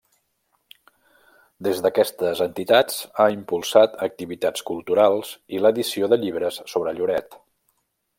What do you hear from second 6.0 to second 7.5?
de llibres sobre Lloret.